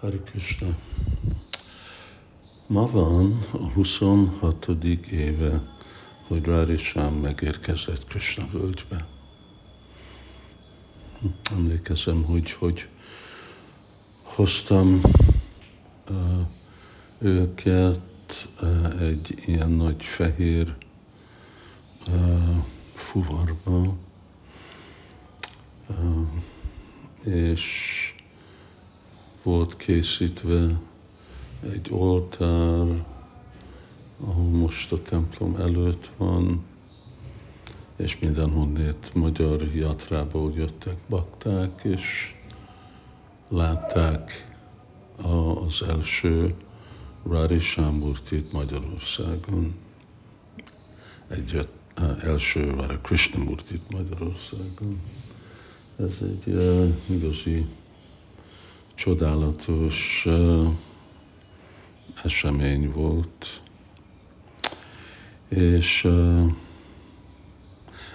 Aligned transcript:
Hari 0.00 0.20
Krishna. 0.24 0.76
Ma 2.66 2.86
van 2.86 3.46
a 3.52 3.56
26. 3.56 4.68
éve, 5.10 5.62
hogy 6.26 6.44
Radisham 6.44 7.14
megérkezett 7.14 8.04
Krishna 8.06 8.48
völgybe. 8.52 9.06
Emlékezem, 11.50 12.22
hogy, 12.24 12.50
hogy 12.52 12.88
hoztam 14.22 15.00
uh, 16.10 16.46
őket 17.18 18.48
uh, 18.62 19.00
egy 19.02 19.42
ilyen 19.46 19.70
nagy 19.70 20.04
fehér 20.04 20.74
uh, 22.06 22.64
fuvarba, 22.94 23.96
uh, 25.88 26.28
és 27.24 28.07
volt 29.48 29.76
készítve 29.76 30.80
egy 31.72 31.88
oltár, 31.90 33.04
ahol 34.20 34.48
most 34.50 34.92
a 34.92 35.02
templom 35.02 35.56
előtt 35.56 36.10
van, 36.16 36.64
és 37.96 38.18
mindenhonnét 38.18 39.10
magyar 39.14 39.62
jatrából 39.74 40.52
jöttek 40.56 40.96
bakták, 41.08 41.80
és 41.84 42.34
látták 43.48 44.56
az 45.16 45.82
első 45.88 46.54
Rádi 47.30 47.60
Sámurtit 47.60 48.52
Magyarországon. 48.52 49.74
Egy 51.28 51.68
első 52.22 52.70
Rádi 52.70 52.98
Krishnamurtit 53.02 53.90
Magyarországon. 53.90 55.00
Ez 55.96 56.16
egy 56.20 56.54
uh, 56.54 56.88
igazi 57.06 57.66
csodálatos 58.98 60.26
esemény 62.24 62.92
volt. 62.92 63.62
És 65.48 66.08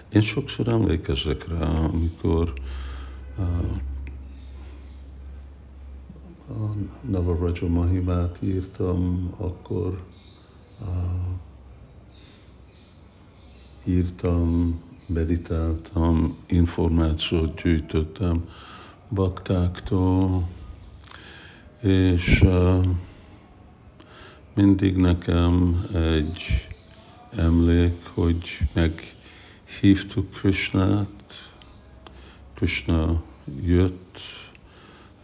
én 0.09 0.21
sokszor 0.21 0.67
emlékezek 0.67 1.47
rá, 1.47 1.67
amikor 1.67 2.53
a 6.49 6.75
Navaraja 7.09 7.67
Mahimát 7.67 8.37
írtam, 8.41 9.33
akkor 9.37 10.03
írtam, 13.85 14.79
meditáltam, 15.05 16.37
információt 16.47 17.61
gyűjtöttem 17.61 18.49
baktáktól, 19.09 20.47
és 21.83 22.43
mindig 24.53 24.95
nekem 24.95 25.85
egy 25.93 26.67
emlék, 27.35 28.05
hogy 28.13 28.59
meghívtuk 28.73 30.29
Krishnát, 30.31 31.07
Krishna 32.53 33.23
jött 33.63 34.19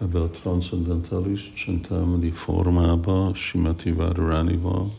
ebbe 0.01 0.19
a 0.19 0.29
transzendentális 0.29 1.53
csintámani 1.55 2.31
formába, 2.31 3.31
Simati 3.33 3.91
Váraranival, 3.91 4.93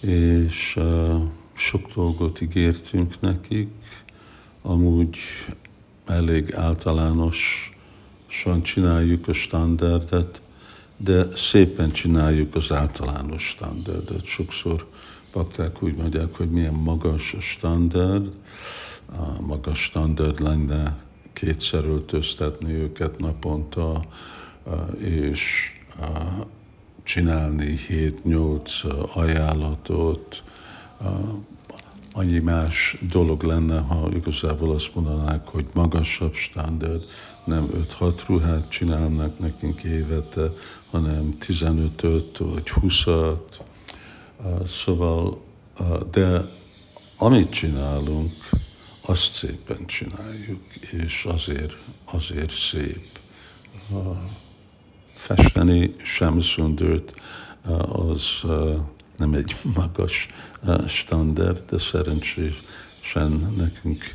és 0.00 0.78
sok 1.54 1.92
dolgot 1.94 2.40
ígértünk 2.40 3.20
nekik, 3.20 3.70
amúgy 4.62 5.16
elég 6.06 6.54
általános 6.54 7.70
lassan 8.28 8.62
csináljuk 8.62 9.28
a 9.28 9.32
standardet, 9.32 10.40
de 10.96 11.26
szépen 11.36 11.90
csináljuk 11.90 12.54
az 12.54 12.72
általános 12.72 13.42
standardet. 13.42 14.26
Sokszor 14.26 14.86
bakták 15.32 15.82
úgy 15.82 15.94
mondják, 15.94 16.34
hogy 16.34 16.50
milyen 16.50 16.74
magas 16.74 17.34
a 17.34 17.40
standard, 17.40 18.30
a 19.06 19.40
magas 19.40 19.82
standard 19.82 20.40
lenne 20.40 20.96
kétszer 21.32 21.84
öltöztetni 21.84 22.72
őket 22.72 23.18
naponta, 23.18 24.04
és 24.98 25.72
csinálni 27.02 27.78
7-8 27.88 29.14
ajánlatot, 29.14 30.42
annyi 32.12 32.38
más 32.38 32.96
dolog 33.10 33.42
lenne, 33.42 33.78
ha 33.78 34.08
igazából 34.14 34.74
azt 34.74 34.94
mondanák, 34.94 35.48
hogy 35.48 35.66
magasabb 35.74 36.34
standard, 36.34 37.04
nem 37.44 37.86
5-6 38.00 38.20
ruhát 38.26 38.68
csinálnak 38.68 39.38
nekünk 39.38 39.82
évente, 39.82 40.52
hanem 40.90 41.36
15-öt 41.40 42.38
vagy 42.38 42.72
20-at. 42.80 43.38
Szóval, 44.66 45.40
de 46.10 46.48
amit 47.18 47.50
csinálunk, 47.50 48.32
azt 49.00 49.32
szépen 49.32 49.86
csináljuk, 49.86 50.64
és 50.74 51.24
azért, 51.24 51.76
azért 52.04 52.50
szép. 52.50 53.18
Festeni 55.14 55.94
sem 56.02 56.40
szundört, 56.40 57.20
az 57.92 58.42
nem 59.18 59.34
egy 59.34 59.56
magas 59.76 60.28
standard, 60.86 61.62
de 61.70 61.78
szerencsésen 61.78 63.54
nekünk 63.56 64.14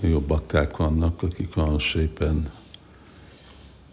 jó 0.00 0.20
bakták 0.20 0.76
vannak, 0.76 1.22
akik 1.22 1.56
olyan 1.56 1.78
szépen 1.78 2.50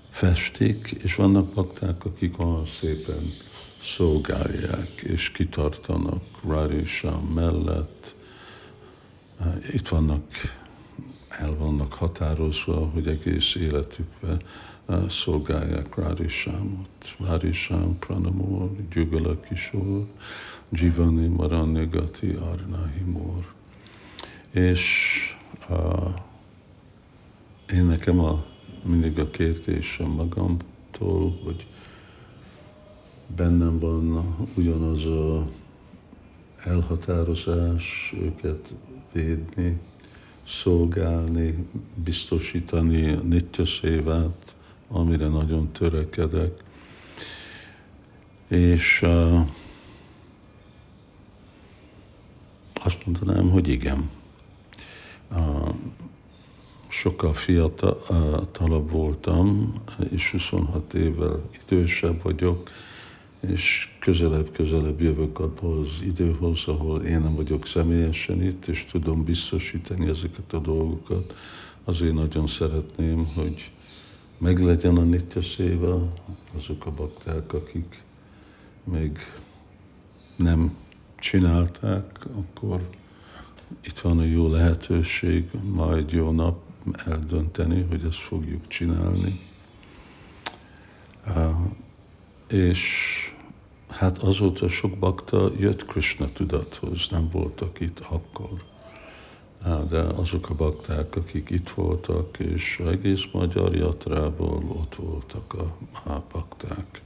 festik, 0.10 0.96
és 1.04 1.16
vannak 1.16 1.54
bakták, 1.54 2.06
akik 2.06 2.40
olyan 2.40 2.66
szépen 2.66 3.34
szolgálják, 3.84 5.02
és 5.02 5.32
kitartanak 5.32 6.24
Radisha 6.48 7.22
mellett. 7.22 8.16
Itt 9.72 9.88
vannak, 9.88 10.24
el 11.40 11.56
vannak 11.56 11.94
határozva, 11.94 12.90
hogy 12.94 13.08
egész 13.08 13.56
életükben 13.56 14.42
szolgálják 15.08 15.96
Radishamot. 15.96 17.16
Radisham 17.20 18.00
Pranamur, 18.00 18.70
Gyugala 18.92 19.40
Kishore, 19.40 20.06
Jivani 20.70 21.28
Maranya 21.28 21.88
Gati 21.88 22.32
Arnahimur. 22.32 23.54
És 24.52 24.84
uh, 25.70 26.14
én 27.74 27.86
nekem 27.86 28.20
a, 28.20 28.46
mindig 28.84 29.20
a 29.20 29.30
kérdésem 29.30 30.08
magamtól, 30.08 31.40
hogy 31.44 31.66
bennem 33.36 33.80
van 33.80 34.36
ugyanaz 34.56 35.06
a 35.06 35.48
elhatározás 36.64 38.14
őket 38.22 38.74
védni, 39.12 39.80
szolgálni, 40.50 41.68
biztosítani 41.96 43.12
a 43.12 43.20
nitya 43.20 43.66
szévát, 43.66 44.56
amire 44.88 45.28
nagyon 45.28 45.72
törekedek. 45.72 46.64
És 48.48 49.02
uh, 49.02 49.48
azt 52.74 53.06
mondanám, 53.06 53.50
hogy 53.50 53.68
igen. 53.68 54.10
Uh, 55.32 55.70
sokkal 56.88 57.34
fiatalabb 57.34 58.92
voltam, 58.92 59.74
és 60.12 60.32
26 60.32 60.94
évvel 60.94 61.42
idősebb 61.64 62.22
vagyok, 62.22 62.70
és 63.40 63.90
közelebb-közelebb 64.00 65.02
jövök 65.02 65.40
abhoz 65.40 65.88
az 65.88 66.02
időhoz, 66.06 66.64
ahol 66.66 67.02
én 67.02 67.22
nem 67.22 67.36
vagyok 67.36 67.66
személyesen 67.66 68.44
itt, 68.44 68.66
és 68.66 68.86
tudom 68.92 69.24
biztosítani 69.24 70.08
ezeket 70.08 70.54
a 70.54 70.60
dolgokat. 70.60 71.36
Azért 71.84 72.14
nagyon 72.14 72.48
szeretném, 72.48 73.26
hogy 73.26 73.72
meglegyen 74.38 74.98
a 74.98 75.04
nitya 75.04 75.42
széva, 75.42 76.14
azok 76.58 76.86
a 76.86 76.92
bakták, 76.92 77.54
akik 77.54 78.02
még 78.84 79.18
nem 80.36 80.78
csinálták, 81.20 82.26
akkor 82.36 82.90
itt 83.82 84.00
van 84.00 84.20
a 84.20 84.24
jó 84.24 84.48
lehetőség, 84.48 85.50
majd 85.64 86.12
jó 86.12 86.32
nap 86.32 86.62
eldönteni, 87.06 87.86
hogy 87.90 88.04
ezt 88.08 88.18
fogjuk 88.18 88.68
csinálni. 88.68 89.40
És 92.50 93.14
hát 94.00 94.18
azóta 94.18 94.70
sok 94.70 94.98
bakta 94.98 95.52
jött 95.58 95.86
Krishna 95.86 96.32
tudathoz, 96.32 97.08
nem 97.10 97.30
voltak 97.32 97.80
itt 97.80 98.00
akkor. 98.00 98.64
De 99.90 100.00
azok 100.00 100.50
a 100.50 100.54
bakták, 100.56 101.16
akik 101.16 101.50
itt 101.50 101.70
voltak, 101.70 102.40
és 102.40 102.82
egész 102.86 103.22
magyar 103.32 103.76
jatrából 103.76 104.64
ott 104.68 104.96
voltak 104.96 105.54
a, 105.54 105.76
a 106.10 106.24
bakták. 106.32 107.02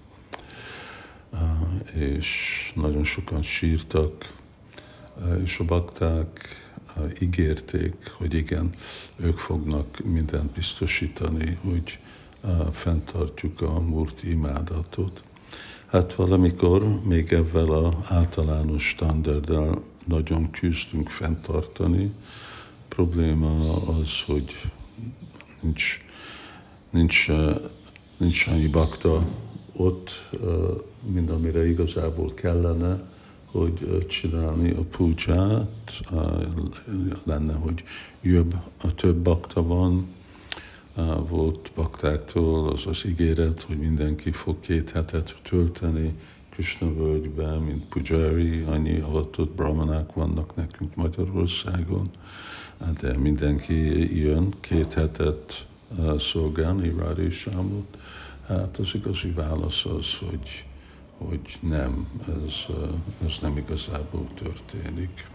És 1.93 2.71
nagyon 2.75 3.03
sokan 3.03 3.41
sírtak, 3.41 4.33
és 5.43 5.59
a 5.59 5.63
bakták 5.63 6.47
ígérték, 7.19 8.11
hogy 8.17 8.33
igen, 8.33 8.69
ők 9.15 9.37
fognak 9.37 9.99
mindent 10.03 10.51
biztosítani, 10.51 11.57
hogy 11.63 11.99
fenntartjuk 12.71 13.61
a 13.61 13.79
murti 13.79 14.31
imádatot. 14.31 15.23
Hát 15.93 16.13
valamikor 16.13 17.03
még 17.03 17.33
ebben 17.33 17.69
az 17.69 17.93
általános 18.07 18.87
standarddal 18.87 19.83
nagyon 20.05 20.51
küzdünk 20.51 21.09
fenntartani. 21.09 22.11
Probléma 22.87 23.81
az, 23.87 24.21
hogy 24.25 24.71
nincs, 25.61 25.99
nincs, 26.89 27.27
nincs 28.17 28.47
annyi 28.47 28.67
bakta 28.67 29.27
ott, 29.75 30.29
mint 31.05 31.29
amire 31.29 31.67
igazából 31.67 32.33
kellene, 32.33 33.03
hogy 33.45 34.05
csinálni 34.07 34.71
a 34.71 34.81
púcsát, 34.81 36.01
lenne, 37.23 37.53
hogy 37.53 37.83
jobb, 38.21 38.55
a 38.83 38.95
több 38.95 39.15
bakta 39.15 39.63
van, 39.63 40.07
volt 41.27 41.71
baktáktól 41.75 42.69
az 42.69 42.85
az 42.85 43.05
ígéret, 43.05 43.61
hogy 43.61 43.77
mindenki 43.77 44.31
fog 44.31 44.59
két 44.59 44.89
hetet 44.89 45.35
tölteni 45.41 46.13
Krishna 46.49 46.93
völgyben, 46.93 47.59
mint 47.61 47.85
pujari, 47.85 48.61
annyi 48.61 48.99
avatott 48.99 49.51
brahmanák 49.51 50.13
vannak 50.13 50.55
nekünk 50.55 50.95
Magyarországon, 50.95 52.09
de 53.01 53.17
mindenki 53.17 54.17
jön 54.19 54.53
két 54.59 54.93
hetet 54.93 55.67
szolgálni 56.17 56.93
Rádi 56.97 57.29
Sámot. 57.29 57.97
Hát 58.47 58.77
az 58.77 58.89
igazi 58.93 59.29
válasz 59.31 59.85
az, 59.85 60.15
hogy, 60.29 60.65
hogy 61.17 61.57
nem, 61.59 62.07
ez, 62.27 62.75
ez 63.25 63.31
nem 63.41 63.57
igazából 63.57 64.27
történik. 64.33 65.27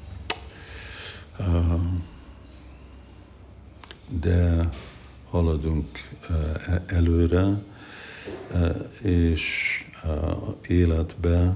De 4.21 4.69
haladunk 5.31 5.87
e, 6.29 6.83
előre, 6.87 7.63
és 9.03 9.43
életbe, 10.67 11.55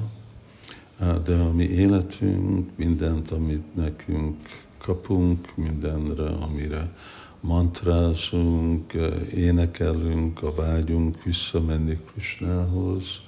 de 1.24 1.34
a 1.34 1.52
mi 1.52 1.64
életünk, 1.64 2.70
mindent, 2.76 3.30
amit 3.30 3.74
nekünk 3.74 4.36
kapunk, 4.78 5.56
mindenre, 5.56 6.28
amire 6.28 6.92
mantrázunk, 7.40 8.92
énekelünk, 9.34 10.42
a 10.42 10.54
vágyunk 10.54 11.22
visszamenni 11.22 11.98
Krishnához, 12.12 13.20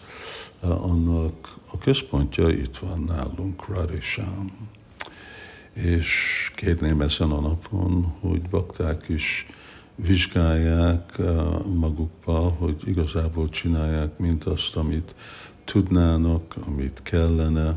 annak 0.60 1.56
a 1.70 1.78
központja 1.78 2.48
itt 2.48 2.76
van 2.76 3.00
nálunk, 3.00 3.68
Radisham. 3.68 4.68
És 5.72 6.50
kérném 6.56 7.00
ezen 7.00 7.30
a 7.30 7.40
napon, 7.40 8.14
hogy 8.20 8.42
bakták 8.42 9.08
is 9.08 9.46
vizsgálják 9.94 11.18
magukba, 11.74 12.38
hogy 12.38 12.76
igazából 12.86 13.48
csinálják 13.48 14.18
mindazt, 14.18 14.76
amit 14.76 15.14
tudnának, 15.64 16.54
amit 16.66 17.00
kellene. 17.02 17.76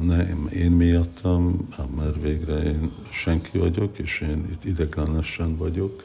Nem 0.00 0.48
én 0.52 0.70
miattam, 0.70 1.68
mert 1.96 2.22
végre 2.22 2.62
én 2.62 2.90
senki 3.10 3.58
vagyok, 3.58 3.98
és 3.98 4.20
én 4.20 4.48
itt 4.50 4.64
ideglenesen 4.64 5.56
vagyok, 5.56 6.02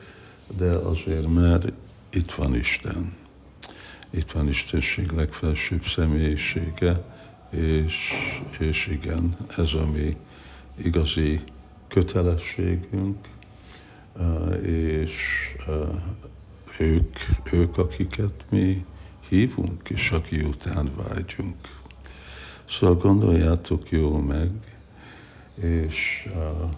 de 0.57 0.71
azért, 0.71 1.33
mert 1.33 1.71
itt 2.09 2.31
van 2.31 2.55
Isten. 2.55 3.13
Itt 4.09 4.31
van 4.31 4.47
Istenség 4.47 5.11
legfelsőbb 5.11 5.83
személyisége, 5.83 7.03
és, 7.49 8.11
és 8.59 8.87
igen, 8.87 9.37
ez 9.57 9.73
a 9.73 9.85
mi 9.85 10.17
igazi 10.75 11.41
kötelességünk, 11.87 13.17
és 14.61 15.13
ők, 16.79 17.17
ők, 17.51 17.77
akiket 17.77 18.45
mi 18.49 18.85
hívunk, 19.29 19.89
és 19.89 20.11
aki 20.11 20.41
után 20.41 20.91
vágyunk. 20.95 21.55
Szóval 22.69 22.95
gondoljátok 22.95 23.91
jól 23.91 24.21
meg, 24.21 24.51
és 25.55 26.27
uh, 26.35 26.69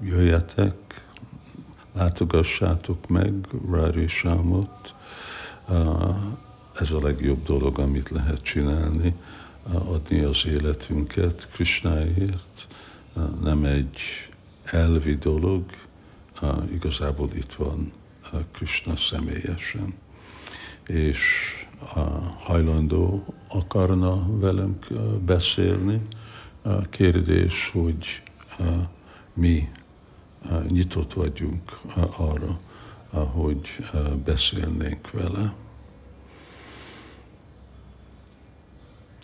jöjjetek, 0.00 1.04
látogassátok 1.92 3.08
meg 3.08 3.34
Rári 3.70 4.06
Sámot, 4.08 4.94
uh, 5.68 6.16
ez 6.74 6.90
a 6.90 7.00
legjobb 7.00 7.42
dolog, 7.44 7.78
amit 7.78 8.08
lehet 8.08 8.42
csinálni, 8.42 9.14
uh, 9.66 9.90
adni 9.90 10.20
az 10.20 10.46
életünket 10.46 11.48
Krisnáért, 11.52 12.66
nem 13.42 13.64
egy 13.64 14.00
elvi 14.64 15.14
dolog, 15.14 15.64
igazából 16.72 17.28
itt 17.34 17.52
van 17.52 17.92
Krishna 18.52 18.96
személyesen, 18.96 19.94
és 20.86 21.18
hajlandó 22.38 23.24
akarna 23.48 24.38
velünk 24.38 24.86
beszélni. 25.24 26.00
Kérdés, 26.90 27.70
hogy 27.72 28.22
mi 29.34 29.68
nyitott 30.68 31.12
vagyunk 31.12 31.78
arra, 32.16 32.58
hogy 33.10 33.68
beszélnénk 34.24 35.10
vele. 35.10 35.54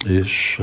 És 0.07 0.63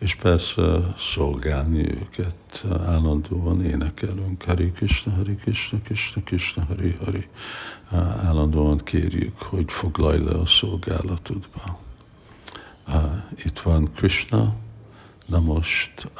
és 0.00 0.14
persze 0.14 0.94
szolgálni 0.98 1.90
őket. 1.90 2.64
Állandóan 2.86 3.64
énekelünk 3.64 4.42
Hari 4.42 4.72
Krishna, 4.72 5.12
Hari 5.12 5.34
Krishna, 5.34 5.78
Krishna 5.78 6.22
Krishna, 6.22 6.64
Hari 6.64 6.96
Hari. 7.04 7.28
Állandóan 8.24 8.78
kérjük, 8.78 9.38
hogy 9.38 9.72
foglalj 9.72 10.24
le 10.24 10.30
a 10.30 10.46
szolgálatodba. 10.46 11.78
Itt 13.44 13.58
van 13.58 13.92
Krishna, 13.94 14.54
na 15.26 15.40
most 15.40 16.10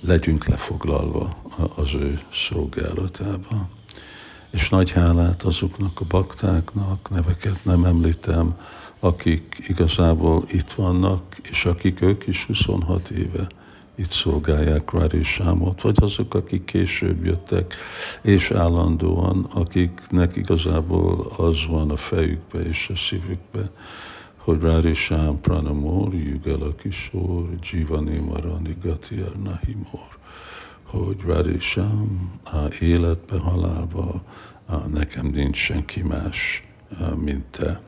legyünk 0.00 0.46
lefoglalva 0.46 1.36
az 1.74 1.94
ő 1.94 2.20
szolgálatába. 2.32 3.68
És 4.50 4.68
nagy 4.68 4.90
hálát 4.90 5.42
azoknak 5.42 6.00
a 6.00 6.04
baktáknak, 6.08 7.10
neveket 7.10 7.64
nem 7.64 7.84
említem, 7.84 8.58
akik 9.00 9.64
igazából 9.68 10.44
itt 10.50 10.70
vannak, 10.72 11.36
és 11.50 11.64
akik 11.64 12.00
ők 12.00 12.26
is 12.26 12.44
26 12.44 13.08
éve 13.08 13.46
itt 14.00 14.10
szolgálják 14.10 14.92
Rári 14.92 15.22
vagy 15.82 16.02
azok, 16.02 16.34
akik 16.34 16.64
később 16.64 17.24
jöttek, 17.24 17.74
és 18.22 18.50
állandóan, 18.50 19.44
akiknek 19.54 20.36
igazából 20.36 21.32
az 21.36 21.66
van 21.68 21.90
a 21.90 21.96
fejükbe 21.96 22.60
és 22.60 22.90
a 22.92 22.96
szívükbe, 22.96 23.70
hogy 24.36 24.60
Rári 24.60 24.94
Sám 24.94 25.40
Pranamor, 25.40 26.14
Jugala 26.14 26.74
Kishor, 26.74 27.48
Jivani 27.70 28.18
Marani 28.18 28.76
Gatiar 28.82 29.32
Nahimor, 29.36 30.18
hogy 30.90 31.20
Rári 31.26 31.58
Sám 31.60 32.32
életbe, 32.80 33.38
halálba, 33.38 34.22
nekem 34.92 35.26
nincs 35.26 35.56
senki 35.56 36.02
más, 36.02 36.62
mint 37.14 37.44
te, 37.44 37.80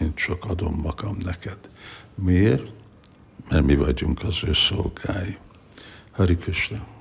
én 0.00 0.14
csak 0.14 0.44
adom 0.44 0.74
magam 0.82 1.16
neked. 1.24 1.58
Miért? 2.14 2.70
Mert 3.48 3.64
mi 3.64 3.76
vagyunk 3.76 4.22
az 4.22 4.44
ő 4.44 4.52
szolgái. 4.52 5.38
Hari 6.10 6.36
Krishna. 6.36 6.94